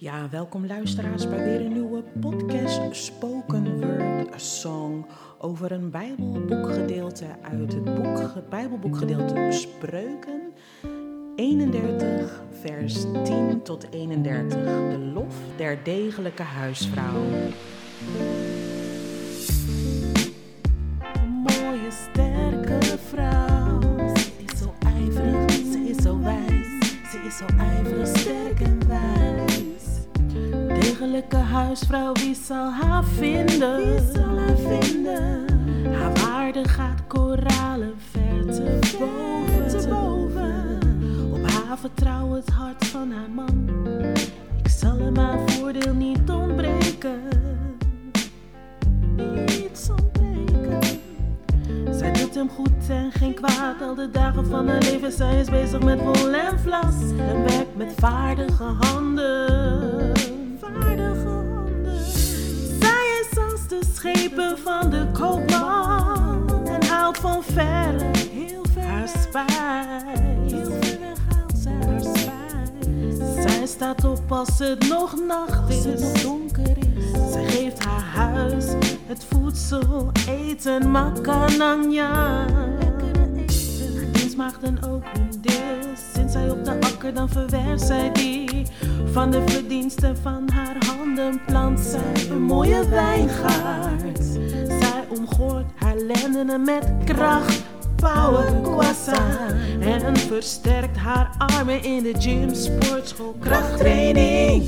[0.00, 5.06] Ja, welkom luisteraars bij weer een nieuwe podcast Spoken Word Song
[5.38, 10.52] over een Bijbelboekgedeelte uit het, boek, het Bijbelboekgedeelte Spreuken
[11.36, 14.62] 31 vers 10 tot 31.
[14.90, 17.22] De lof der degelijke huisvrouw.
[31.58, 33.76] Huisvrouw, wie zal haar vinden?
[33.76, 35.44] Wie zal haar vinden?
[35.92, 39.80] Haar waarde gaat koralen ver te boven.
[39.80, 40.78] Te boven.
[41.32, 43.68] Op haar vertrouwt het hart van haar man.
[44.62, 47.20] Ik zal hem haar voordeel niet ontbreken.
[49.16, 51.00] Niet ontbreken.
[51.90, 53.82] Zij doet hem goed en geen kwaad.
[53.82, 55.12] Al de dagen van haar leven.
[55.12, 56.94] Zij is bezig met wol en vlas.
[57.18, 60.12] En werkt met vaardige handen.
[60.60, 61.47] Vaardige
[63.68, 66.66] de schepen van de koopman.
[66.66, 68.00] En haalt van ver.
[68.32, 68.82] Heel ver.
[68.82, 70.18] Haar spijt.
[70.52, 70.70] Heel
[71.28, 73.48] haalt zij haar spijt.
[73.48, 75.76] Zij staat op als het nog nacht is.
[75.76, 77.32] Als het nog donker is.
[77.32, 78.64] Zij geeft haar huis
[79.06, 82.46] het voedsel, eten, makananya.
[84.12, 85.68] Dienstmaagden ook hun deel.
[86.28, 88.66] Zij op de akker, dan verwerft zij die.
[89.04, 94.22] Van de verdiensten van haar handen plant zij een mooie wijngaard.
[94.80, 97.62] Zij omgooit haar lendenen met kracht.
[97.96, 99.48] Power, kwassa.
[99.80, 104.64] En versterkt haar armen in de gym, sportschool, krachttraining.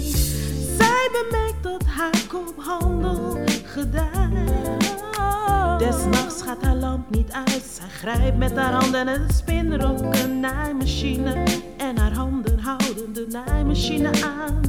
[0.78, 4.90] Zij bemerkt dat haar koophandel gedijt.
[5.80, 7.62] Des nachts gaat haar lamp niet uit.
[7.72, 11.44] Zij grijpt met haar handen een spinrok, een naaimachine.
[11.76, 14.60] En haar handen houden de naaimachine aan.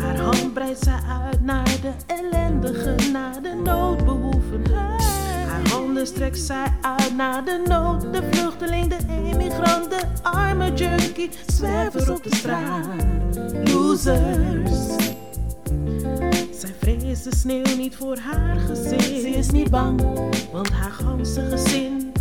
[0.00, 4.74] Haar hand breidt zij uit naar de ellendige, naar de noodbehoevende.
[5.46, 11.30] Haar handen strekt zij uit naar de nood, de vluchteling, de emigrant, de arme junkie,
[11.46, 12.86] zwervers op de straat,
[13.64, 15.20] losers.
[17.12, 19.00] Vreest de sneeuw niet voor haar gezin.
[19.00, 20.02] Ze is niet bang,
[20.52, 22.12] want haar ganse gezin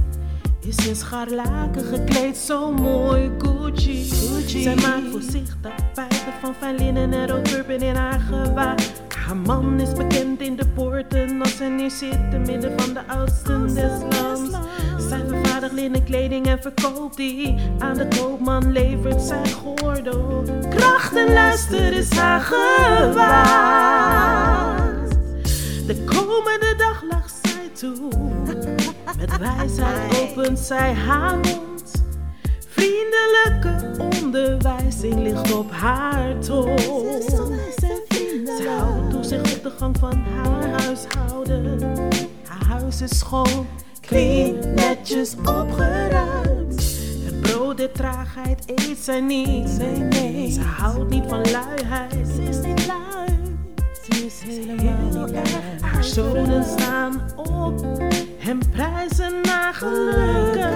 [0.59, 4.03] is in scharlaken gekleed, zo mooi Gucci.
[4.03, 4.61] Gucci.
[4.61, 7.49] Zij maakt voor zich tapijten van fijn linnen en rood
[7.81, 8.83] in haar gewaar.
[9.25, 13.01] Haar man is bekend in de poorten als hij neer zit te midden van de
[13.07, 14.57] oudsten des lands.
[15.09, 17.55] Zij vervaardigt linnen kleding en verkoopt die.
[17.79, 20.43] Aan de koopman levert zij gordel.
[20.69, 23.91] Kracht en luister is haar gewaar.
[25.87, 28.07] De komende dag lacht zij toe.
[29.17, 32.03] Met wijsheid opent zij haar mond.
[32.67, 36.79] Vriendelijke onderwijzing ligt op haar tong.
[38.57, 41.97] Zij houdt toezicht op de gang van haar huishouden.
[42.47, 43.67] Haar huis is schoon,
[44.01, 46.83] clean, netjes opgeruimd.
[47.23, 49.69] Het brood de traagheid eet zij niet.
[50.53, 52.27] Ze houdt niet van luiheid.
[52.35, 53.30] Ze is niet lui.
[54.11, 55.27] Is helemaal
[56.01, 57.85] zonen staan op
[58.39, 60.73] en prijzen naar gelukken.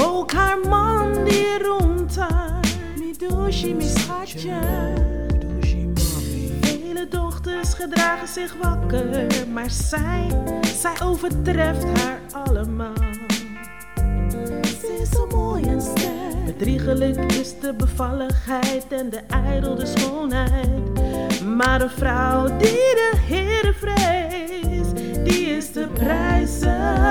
[0.00, 2.60] Ook haar man die roemt haar.
[2.98, 4.54] Midoshi, mijn schatje.
[6.60, 10.42] Vele dochters gedragen zich wakker, maar zij,
[10.78, 12.94] zij overtreft haar allemaal.
[14.80, 16.44] Ze is zo mooi en sterk.
[16.44, 20.95] Bedriegelijk is de bevalligheid en de ijdel de schoonheid.
[21.54, 27.02] Maar een vrouw die de Heere vreest, die is te prijzen.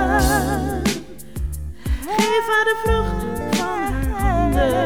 [2.05, 4.83] Geef haar de vrucht van haar handen.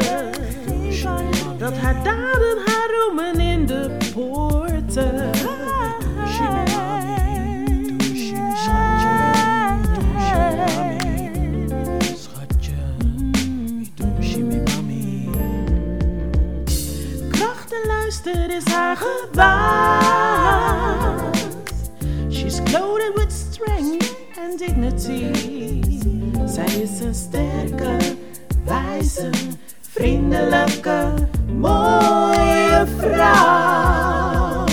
[1.58, 5.39] Dat haar daden haar roemen in de poorten.
[27.12, 28.16] Sterke,
[28.64, 29.30] wijze,
[29.80, 34.66] vriendelijke, mooie vrouw.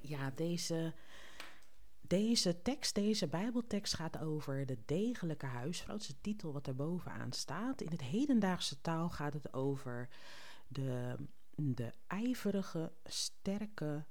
[0.00, 0.94] Ja, deze,
[2.00, 5.96] deze tekst, deze Bijbeltekst gaat over de degelijke huisvrouw.
[5.96, 7.80] Is de titel wat er bovenaan staat.
[7.80, 10.08] In het hedendaagse taal gaat het over
[10.68, 11.14] de,
[11.56, 14.04] de ijverige, sterke,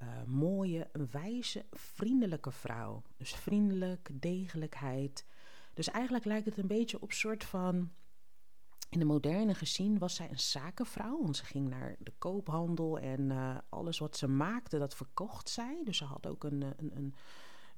[0.00, 3.02] eh, mooie, wijze, vriendelijke vrouw.
[3.16, 5.26] Dus vriendelijk, degelijkheid.
[5.74, 7.90] Dus eigenlijk lijkt het een beetje op soort van.
[8.90, 13.20] In de moderne gezien was zij een zakenvrouw, want ze ging naar de koophandel en
[13.20, 15.80] uh, alles wat ze maakte, dat verkocht zij.
[15.84, 17.14] Dus ze had ook een, een, een,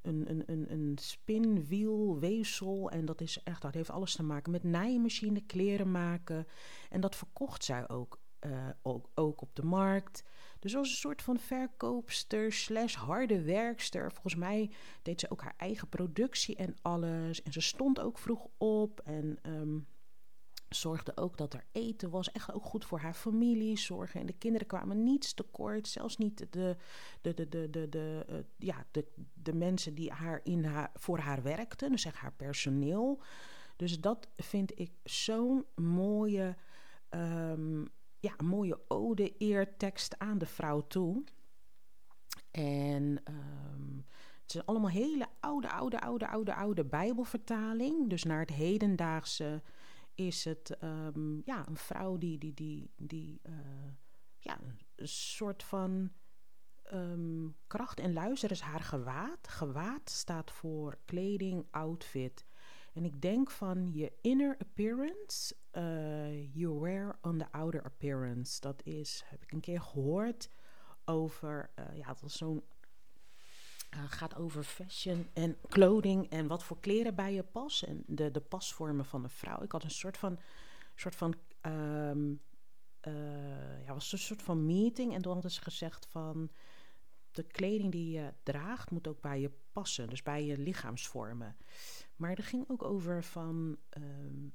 [0.02, 4.52] een, een, een, een spinwiel, weefsel en dat is echt, dat heeft alles te maken
[4.52, 6.46] met naaimachine, kleren maken.
[6.90, 10.24] En dat verkocht zij ook, uh, ook, ook op de markt.
[10.58, 14.12] Dus als een soort van verkoopster slash harde werkster.
[14.12, 14.70] Volgens mij
[15.02, 17.42] deed ze ook haar eigen productie en alles.
[17.42, 19.86] En ze stond ook vroeg op en um,
[20.68, 22.32] zorgde ook dat er eten was.
[22.32, 24.20] Echt ook goed voor haar familie zorgen.
[24.20, 25.88] En de kinderen kwamen niets tekort.
[25.88, 26.76] Zelfs niet de,
[27.20, 31.18] de, de, de, de, de, uh, ja, de, de mensen die haar in haar, voor
[31.18, 31.90] haar werkten.
[31.90, 33.22] Dus zeg haar personeel.
[33.76, 36.56] Dus dat vind ik zo'n mooie...
[37.10, 37.88] Um,
[38.22, 41.24] ja, een mooie ode, eertekst aan de vrouw toe.
[42.50, 44.06] En um,
[44.42, 48.08] het zijn allemaal hele oude, oude, oude, oude, oude Bijbelvertaling.
[48.08, 49.62] Dus naar het hedendaagse
[50.14, 53.54] is het um, ja, een vrouw die, die, die, die uh,
[54.38, 54.58] ja,
[54.96, 56.12] een soort van
[56.92, 59.48] um, kracht en luister is haar gewaad.
[59.48, 62.46] Gewaad staat voor kleding, outfit.
[62.92, 68.60] En ik denk van je inner appearance, uh, you wear on the outer appearance.
[68.60, 70.48] Dat is, heb ik een keer gehoord
[71.04, 72.62] over, uh, ja, dat is zo'n,
[73.94, 77.88] uh, gaat over fashion en kleding en wat voor kleren bij je passen.
[77.88, 79.62] En de, de pasvormen van een vrouw.
[79.62, 80.38] Ik had een soort van,
[80.94, 82.40] soort van, um,
[83.86, 85.14] ja, was een soort van meeting.
[85.14, 86.50] En toen hadden ze gezegd van,
[87.32, 90.08] de kleding die je draagt moet ook bij je passen.
[90.08, 91.56] Dus bij je lichaamsvormen.
[92.16, 94.54] Maar er ging ook over van um,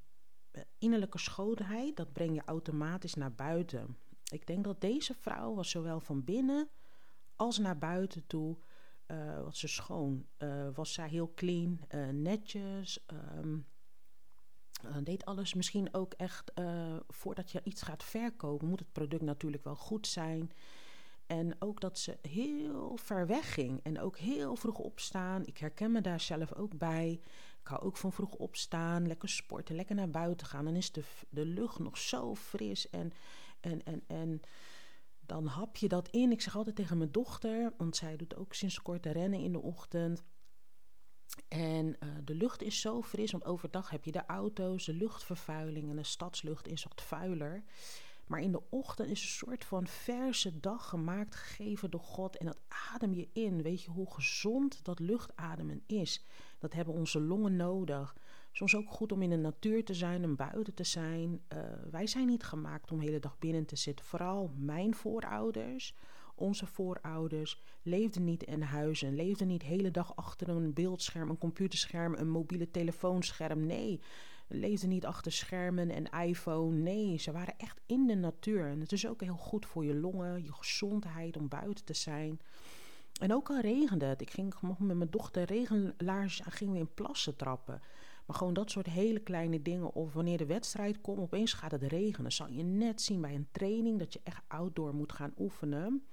[0.78, 3.98] innerlijke schoonheid, dat breng je automatisch naar buiten.
[4.32, 6.70] Ik denk dat deze vrouw was zowel van binnen
[7.36, 8.58] als naar buiten toe,
[9.08, 10.26] uh, was ze schoon.
[10.38, 13.66] Uh, was zij heel clean, uh, netjes, um,
[15.04, 16.52] deed alles misschien ook echt,
[17.08, 20.52] voordat je iets gaat verkopen, moet het product natuurlijk wel goed zijn.
[21.28, 25.46] En ook dat ze heel ver weg ging en ook heel vroeg opstaan.
[25.46, 27.20] Ik herken me daar zelf ook bij.
[27.62, 30.66] Ik hou ook van vroeg opstaan, lekker sporten, lekker naar buiten gaan.
[30.66, 33.12] Dan is de, de lucht nog zo fris en,
[33.60, 34.42] en, en, en
[35.20, 36.32] dan hap je dat in.
[36.32, 39.62] Ik zeg altijd tegen mijn dochter, want zij doet ook sinds kort rennen in de
[39.62, 40.24] ochtend.
[41.48, 45.90] En uh, de lucht is zo fris, want overdag heb je de auto's, de luchtvervuiling
[45.90, 47.64] en de stadslucht is wat vuiler.
[48.28, 52.38] Maar in de ochtend is een soort van verse dag gemaakt, gegeven door God.
[52.38, 52.60] En dat
[52.94, 53.62] adem je in.
[53.62, 56.24] Weet je hoe gezond dat luchtademen is?
[56.60, 58.16] Dat hebben onze longen nodig.
[58.52, 61.42] Soms ook goed om in de natuur te zijn en buiten te zijn.
[61.54, 61.60] Uh,
[61.92, 64.06] wij zijn niet gemaakt om de hele dag binnen te zitten.
[64.06, 65.96] Vooral mijn voorouders,
[66.36, 69.16] onze voorouders, leefden niet in huizen.
[69.16, 73.66] Leefden niet de hele dag achter een beeldscherm, een computerscherm, een mobiele telefoonscherm.
[73.66, 74.02] Nee,
[74.48, 76.76] leefden niet achter schermen en iPhone.
[76.76, 78.68] Nee, ze waren echt in de natuur.
[78.68, 82.40] En het is ook heel goed voor je longen, je gezondheid om buiten te zijn.
[83.20, 84.22] En ook al regende het.
[84.22, 87.82] Ik ging met mijn dochter regenlaars en gingen we in plassen trappen.
[88.26, 89.94] Maar gewoon dat soort hele kleine dingen.
[89.94, 92.32] Of wanneer de wedstrijd komt, opeens gaat het regenen.
[92.32, 96.08] Zal je net zien bij een training dat je echt outdoor moet gaan oefenen.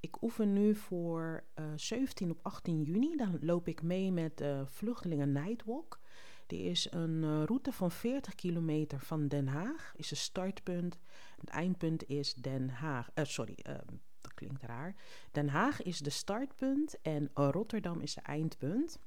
[0.00, 3.16] Ik oefen nu voor uh, 17 op 18 juni.
[3.16, 6.00] Dan loop ik mee met uh, Vluchtelingen Nightwalk.
[6.46, 9.92] Die is een uh, route van 40 kilometer van Den Haag.
[9.96, 10.98] Is een startpunt.
[11.40, 13.10] Het eindpunt is Den Haag.
[13.14, 13.74] Uh, sorry, uh,
[14.20, 14.94] dat klinkt raar.
[15.32, 18.98] Den Haag is de startpunt en Rotterdam is de eindpunt.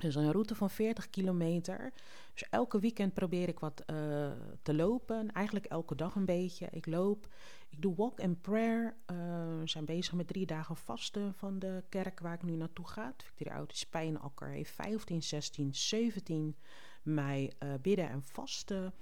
[0.00, 1.92] Dus een route van 40 kilometer.
[2.32, 4.30] Dus elke weekend probeer ik wat uh,
[4.62, 5.32] te lopen.
[5.32, 6.68] Eigenlijk elke dag een beetje.
[6.70, 7.28] Ik loop.
[7.68, 8.84] Ik doe walk and prayer.
[8.84, 9.16] Uh,
[9.58, 13.14] we zijn bezig met drie dagen vasten van de kerk waar ik nu naartoe ga.
[13.16, 16.56] Victoria Oud Spijn Akker heeft 15, 16, 17
[17.02, 18.94] mei bidden en vasten.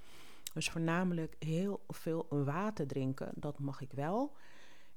[0.55, 3.33] Dus voornamelijk heel veel water drinken.
[3.35, 4.37] Dat mag ik wel.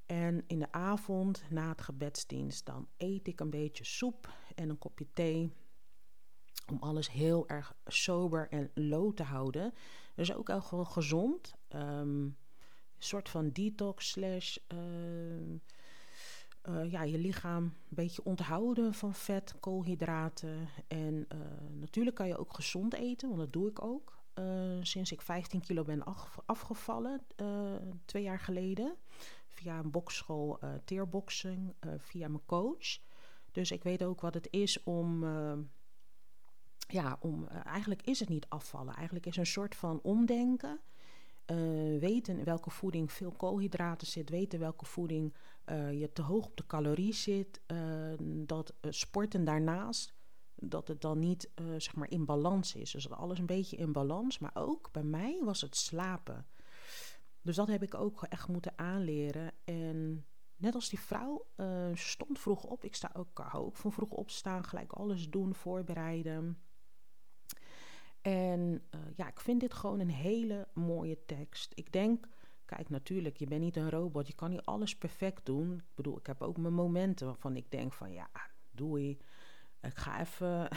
[0.05, 4.77] En in de avond, na het gebedsdienst, dan eet ik een beetje soep en een
[4.77, 5.51] kopje thee.
[6.67, 9.73] Om alles heel erg sober en low te houden.
[10.15, 11.55] Dus ook wel gewoon gezond.
[11.75, 12.35] Um, een
[12.97, 14.57] soort van detox slash...
[14.73, 14.79] Uh,
[16.69, 20.67] uh, ja, je lichaam een beetje onthouden van vet, koolhydraten.
[20.87, 21.39] En uh,
[21.79, 24.19] natuurlijk kan je ook gezond eten, want dat doe ik ook.
[24.35, 27.21] Uh, sinds ik 15 kilo ben af, afgevallen,
[28.05, 28.95] twee jaar geleden.
[29.47, 32.99] Via een bokschool, teerboxing, via mijn coach.
[33.51, 35.23] Dus ik weet ook wat het is om
[36.91, 38.95] ja, om, uh, eigenlijk is het niet afvallen.
[38.95, 40.79] Eigenlijk is een soort van omdenken.
[41.51, 44.29] Uh, weten welke voeding veel koolhydraten zit.
[44.29, 45.33] Weten welke voeding
[45.65, 47.61] uh, je te hoog op de calorie zit.
[48.45, 50.13] dat sporten daarnaast
[50.55, 52.91] dat het dan niet zeg maar in balans is.
[52.91, 54.39] Dus dat alles een beetje in balans.
[54.39, 56.47] Maar ook bij mij was het slapen.
[57.41, 59.51] Dus dat heb ik ook echt moeten aanleren.
[59.63, 61.47] En net als die vrouw
[61.93, 62.83] stond vroeg op.
[62.83, 66.57] Ik sta ook, hou ook van vroeg opstaan, gelijk alles doen, voorbereiden.
[68.21, 71.71] En uh, ja, ik vind dit gewoon een hele mooie tekst.
[71.75, 72.27] Ik denk,
[72.65, 74.27] kijk, natuurlijk, je bent niet een robot.
[74.27, 75.73] Je kan niet alles perfect doen.
[75.73, 78.29] Ik bedoel, ik heb ook mijn momenten waarvan ik denk van, ja,
[78.71, 79.17] doei.
[79.81, 80.67] Ik ga even.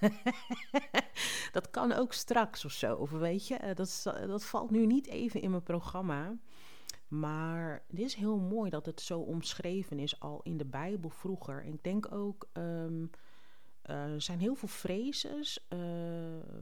[1.56, 2.94] dat kan ook straks of zo.
[2.94, 6.36] Of weet je, eh, dat, dat valt nu niet even in mijn programma.
[7.08, 11.64] Maar het is heel mooi dat het zo omschreven is al in de Bijbel vroeger.
[11.64, 12.48] Ik denk ook.
[12.52, 13.10] Um,
[13.86, 15.66] er zijn heel veel phrases.
[15.68, 15.78] Uh,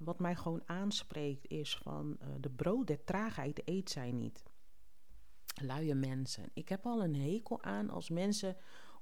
[0.04, 4.42] wat mij gewoon aanspreekt is van uh, de brood der traagheid eet zij niet.
[5.62, 6.50] Luie mensen.
[6.54, 8.56] Ik heb al een hekel aan als mensen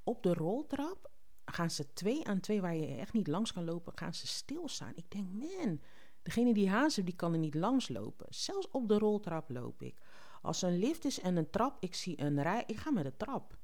[0.04, 1.10] op de roltrap
[1.44, 4.92] gaan ze twee aan twee, waar je echt niet langs kan lopen, gaan ze stilstaan.
[4.94, 5.80] Ik denk, man,
[6.22, 8.26] degene die hazen, die kan er niet langs lopen.
[8.28, 10.00] Zelfs op de roltrap loop ik.
[10.42, 13.04] Als er een lift is en een trap, ik zie een rij, ik ga met
[13.04, 13.56] de trap.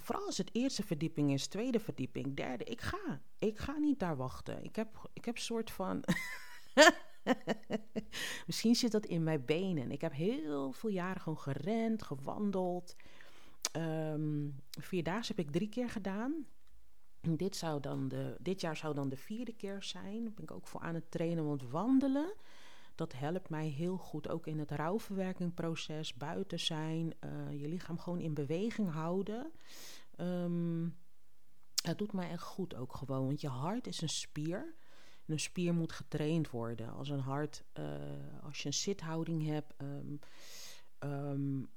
[0.00, 2.64] Vooral als het eerste verdieping is, tweede verdieping, derde.
[2.64, 3.20] Ik ga.
[3.38, 4.64] Ik ga niet daar wachten.
[4.64, 6.04] Ik heb, ik heb soort van.
[8.46, 9.90] Misschien zit dat in mijn benen.
[9.90, 12.96] Ik heb heel veel jaren gewoon gerend, gewandeld.
[13.76, 16.46] Um, vierdaagse heb ik drie keer gedaan.
[17.20, 20.24] Dit, zou dan de, dit jaar zou dan de vierde keer zijn.
[20.24, 22.34] Daar ben ik ook voor aan het trainen, want wandelen,
[22.96, 24.28] dat helpt mij heel goed.
[24.28, 29.52] Ook in het rouwverwerkingproces, buiten zijn, uh, je lichaam gewoon in beweging houden.
[30.20, 30.96] Um,
[31.82, 34.74] het doet mij echt goed ook gewoon, want je hart is een spier.
[35.26, 36.92] En een spier moet getraind worden.
[36.92, 37.84] Als een hart, uh,
[38.42, 39.74] als je een zithouding hebt,
[40.98, 41.68] um,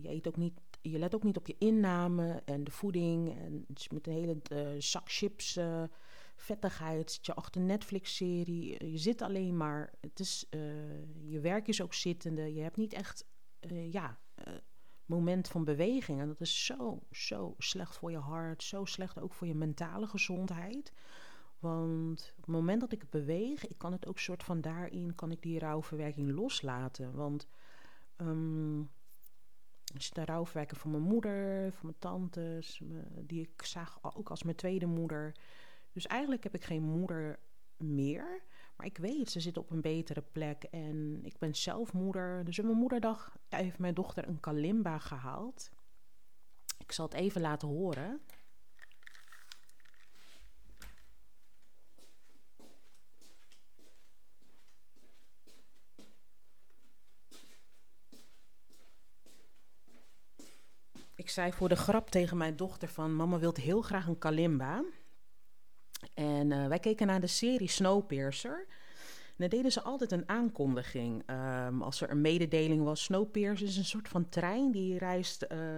[0.00, 0.60] je eet ook niet
[0.90, 3.38] je let ook niet op je inname en de voeding.
[3.38, 4.40] En met een hele
[4.78, 5.58] zak chips,
[6.34, 8.90] vettigheid, zit je achter Netflix-serie.
[8.90, 9.92] Je zit alleen maar.
[10.00, 10.60] Het is, uh,
[11.30, 12.54] je werk is ook zittende.
[12.54, 13.26] Je hebt niet echt,
[13.90, 14.18] ja,
[15.06, 16.20] moment van beweging.
[16.20, 18.62] En dat is zo, zo slecht voor je hart.
[18.62, 20.92] Zo slecht ook voor je mentale gezondheid.
[21.58, 25.30] Want op het moment dat ik beweeg, ik kan het ook soort van daarin, kan
[25.30, 27.14] ik die rouwverwerking loslaten.
[27.14, 27.48] Want
[28.16, 28.90] um,
[29.94, 32.82] dus de rouwverwerking van mijn moeder, van mijn tantes,
[33.20, 35.34] die ik zag ook als mijn tweede moeder.
[35.94, 37.38] Dus eigenlijk heb ik geen moeder
[37.76, 38.42] meer.
[38.76, 40.62] Maar ik weet, ze zit op een betere plek.
[40.62, 42.44] En ik ben zelf moeder.
[42.44, 45.70] Dus op mijn moederdag heeft mijn dochter een kalimba gehaald.
[46.78, 48.20] Ik zal het even laten horen.
[61.14, 63.16] ik zei voor de grap tegen mijn dochter van...
[63.16, 64.84] mama wil heel graag een kalimba.
[66.14, 68.66] En uh, wij keken naar de serie Snowpiercer.
[69.36, 71.22] En deden ze altijd een aankondiging.
[71.66, 73.04] Um, als er een mededeling was.
[73.04, 75.46] Snowpiercer is een soort van trein die reist...
[75.52, 75.76] Uh,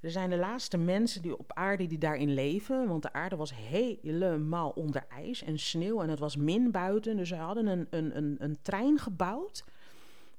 [0.00, 2.88] er zijn de laatste mensen die op aarde die daarin leven.
[2.88, 6.02] Want de aarde was helemaal onder ijs en sneeuw.
[6.02, 7.16] En het was min buiten.
[7.16, 9.64] Dus ze hadden een, een, een, een trein gebouwd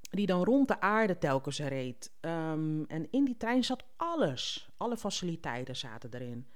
[0.10, 2.12] die dan rond de aarde telkens reed.
[2.22, 4.70] Um, en in die trein zat alles.
[4.78, 6.48] Alle faciliteiten zaten erin.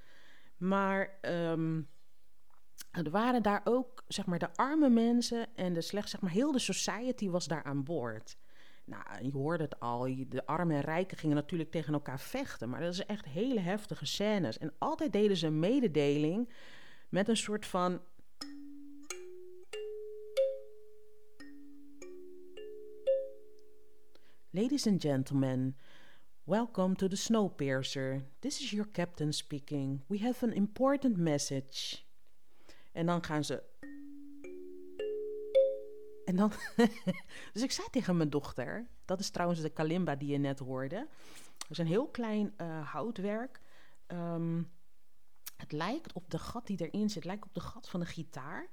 [0.57, 1.87] Maar um,
[2.91, 6.51] er waren daar ook, zeg maar, de arme mensen en de slecht, zeg maar, heel
[6.51, 8.37] de society was daar aan boord.
[8.85, 12.81] Nou, je hoorde het al, de armen en rijken gingen natuurlijk tegen elkaar vechten, maar
[12.81, 14.57] dat is echt hele heftige scènes.
[14.57, 16.53] En altijd deden ze een mededeling
[17.09, 18.01] met een soort van
[24.49, 25.77] Ladies and gentlemen,
[26.43, 28.23] welcome to the Snowpiercer.
[28.39, 30.01] This is your captain speaking.
[30.07, 32.06] We have an important message.
[32.97, 33.63] En dan gaan ze.
[36.25, 36.51] En dan.
[37.53, 38.87] dus ik zei tegen mijn dochter.
[39.05, 41.07] Dat is trouwens de kalimba die je net hoorde.
[41.57, 43.61] Dat is een heel klein uh, houtwerk.
[44.07, 44.71] Um,
[45.57, 48.69] het lijkt op de gat die erin zit, lijkt op de gat van de gitaar.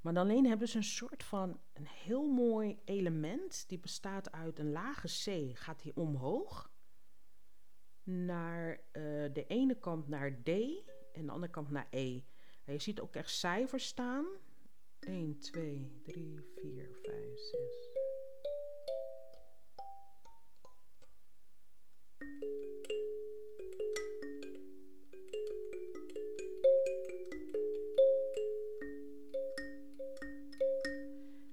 [0.00, 3.68] Maar alleen hebben ze een soort van een heel mooi element.
[3.68, 5.58] Die bestaat uit een lage C.
[5.58, 6.70] Gaat die omhoog.
[8.02, 8.82] Naar uh,
[9.32, 10.48] de ene kant naar D.
[11.12, 12.22] En de andere kant naar E.
[12.64, 14.26] En je ziet ook echt cijfers staan.
[15.00, 17.92] 1, 2, 3, 4, 5, 6.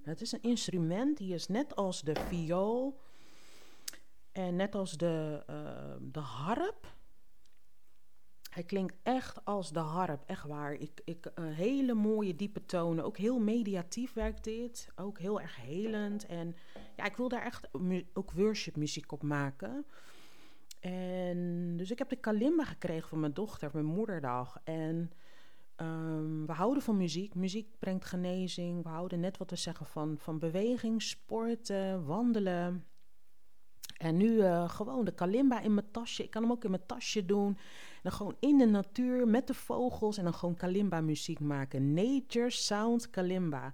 [0.10, 3.00] Het is een instrument die is net als de viool
[4.32, 6.79] en net als de, uh, de harp.
[8.60, 10.74] Hij klinkt echt als de harp, echt waar.
[10.74, 13.04] Ik, ik, uh, hele mooie diepe tonen.
[13.04, 14.90] Ook heel mediatief werkt dit.
[14.96, 16.26] Ook heel erg helend.
[16.26, 16.56] En
[16.98, 17.70] ja, ik wil daar echt
[18.14, 19.86] ook worship muziek op maken.
[20.80, 24.58] En dus ik heb de kalimba gekregen van mijn dochter, mijn moederdag.
[24.64, 25.12] En
[25.78, 27.36] um, we houden van muziek.
[27.36, 28.84] Muziek brengt genezing.
[28.84, 32.86] We houden net wat we zeggen van, van beweging, sporten, wandelen.
[34.00, 36.24] En nu uh, gewoon de kalimba in mijn tasje.
[36.24, 37.48] Ik kan hem ook in mijn tasje doen.
[37.48, 40.18] En dan gewoon in de natuur met de vogels.
[40.18, 41.94] En dan gewoon kalimba muziek maken.
[41.94, 43.74] Nature Sound Kalimba.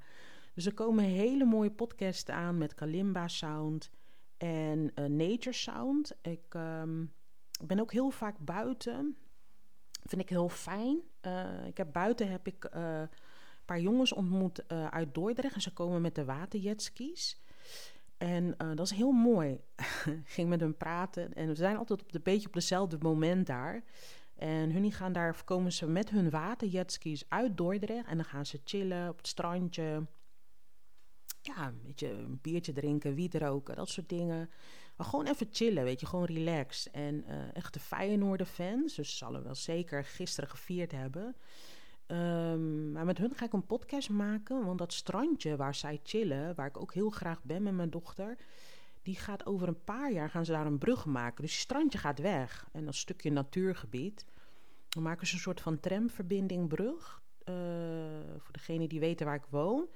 [0.53, 3.89] Dus er komen hele mooie podcasts aan met kalimba sound
[4.37, 6.17] en uh, nature sound.
[6.21, 7.11] Ik um,
[7.63, 9.17] ben ook heel vaak buiten.
[10.03, 10.99] Vind ik heel fijn.
[11.21, 13.09] Uh, ik heb buiten heb ik een
[13.65, 15.55] paar jongens ontmoet uit Dordrecht.
[15.55, 17.43] En ze komen met de waterjetskis.
[18.17, 19.59] En dat is heel mooi.
[20.35, 21.33] ging met hen praten.
[21.33, 23.83] En we zijn altijd op de, beetje op dezelfde moment daar.
[24.35, 28.07] En hun gaan daar, komen ze met hun waterjetskis uit Dordrecht.
[28.07, 30.03] En dan gaan ze chillen op het strandje
[31.45, 34.49] ja, een beetje een biertje drinken, wiet roken, dat soort dingen.
[34.95, 36.91] Maar gewoon even chillen, weet je, gewoon relax.
[36.91, 41.35] En uh, echte Feyenoorder fans, dus zullen wel zeker gisteren gevierd hebben.
[42.07, 46.55] Um, maar met hun ga ik een podcast maken, want dat strandje waar zij chillen,
[46.55, 48.37] waar ik ook heel graag ben met mijn dochter,
[49.01, 51.41] die gaat over een paar jaar gaan ze daar een brug maken.
[51.41, 54.25] Dus het strandje gaat weg en dat stukje natuurgebied.
[54.89, 57.21] Dan maken ze een soort van tramverbinding brug.
[57.49, 57.55] Uh,
[58.37, 59.87] voor degene die weten waar ik woon.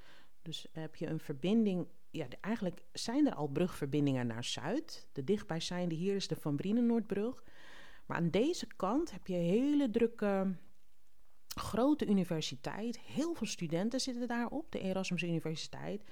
[0.42, 1.86] Dus heb je een verbinding.
[2.10, 5.08] Ja, eigenlijk zijn er al brugverbindingen naar Zuid.
[5.12, 7.42] De dichtbijzijnde hier is de Van Brienenoordbrug.
[8.06, 10.54] Maar aan deze kant heb je hele drukke
[11.54, 12.98] grote universiteit.
[12.98, 16.04] Heel veel studenten zitten daar op, de Erasmus Universiteit.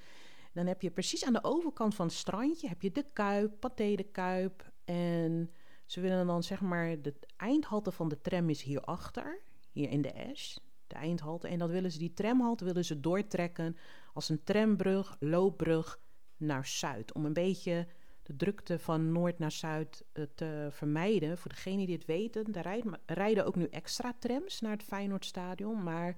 [0.53, 3.95] Dan heb je precies aan de overkant van het strandje heb je de Kuip, Pathé
[3.95, 4.71] de Kuip.
[4.85, 5.51] En
[5.85, 9.41] ze willen dan zeg maar, de eindhalte van de tram is hierachter,
[9.71, 11.47] hier in de S de eindhalte.
[11.47, 13.77] En dat willen ze, die tramhalte willen ze doortrekken
[14.13, 15.99] als een trambrug, loopbrug
[16.37, 17.13] naar Zuid.
[17.13, 17.87] Om een beetje
[18.29, 21.37] de drukte van Noord naar Zuid eh, te vermijden.
[21.37, 25.83] Voor degenen die het weten, daar rijden ook nu extra trams naar het Feyenoordstadion.
[25.83, 26.15] Maar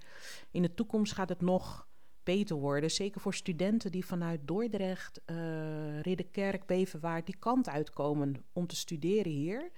[0.51, 1.87] in de toekomst gaat het nog
[2.23, 2.91] beter worden.
[2.91, 9.31] Zeker voor studenten die vanuit Dordrecht, uh, Ridderkerk, Beverwaard die kant uitkomen om te studeren
[9.31, 9.71] hier.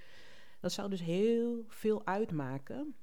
[0.60, 2.94] Dat zou dus heel veel uitmaken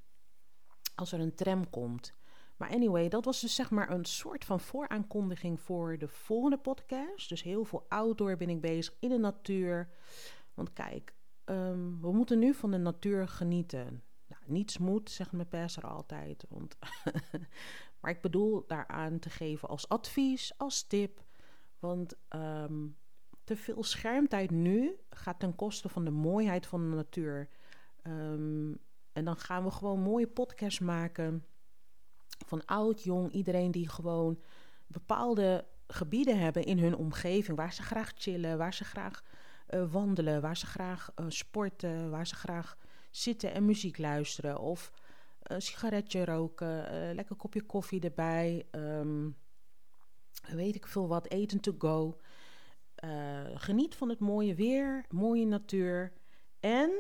[0.96, 2.14] als er een tram komt.
[2.62, 7.30] Maar anyway, dat was dus zeg maar een soort van vooraankondiging voor de volgende podcast.
[7.30, 9.90] Dus heel veel outdoor ben ik bezig in de natuur.
[10.54, 11.14] Want kijk,
[11.46, 14.04] um, we moeten nu van de natuur genieten.
[14.28, 16.46] Nou, niets moet, zegt mijn perser altijd.
[16.50, 16.78] Want
[18.00, 21.24] maar ik bedoel daaraan te geven als advies, als tip.
[21.80, 22.98] Want um,
[23.44, 27.50] te veel schermtijd nu gaat ten koste van de mooiheid van de natuur.
[28.04, 28.80] Um,
[29.12, 31.46] en dan gaan we gewoon mooie podcasts maken.
[32.46, 34.42] Van oud, jong, iedereen die gewoon
[34.88, 37.58] bepaalde gebieden hebben in hun omgeving.
[37.58, 39.24] Waar ze graag chillen, waar ze graag
[39.70, 42.78] uh, wandelen, waar ze graag uh, sporten, waar ze graag
[43.12, 44.60] zitten en muziek luisteren.
[44.60, 44.92] Of
[45.42, 48.66] een sigaretje roken, lekker kopje koffie erbij.
[48.72, 49.38] Um,
[50.48, 52.18] weet ik veel wat, eten to go.
[53.56, 56.14] geniet van het mooie weer, mooie natuur.
[56.60, 56.92] En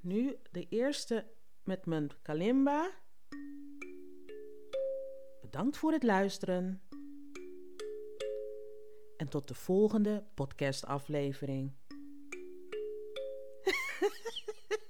[0.00, 1.26] nu de eerste
[1.64, 2.90] met mijn kalimba.
[5.52, 6.82] Bedankt voor het luisteren.
[9.16, 11.72] En tot de volgende podcastaflevering.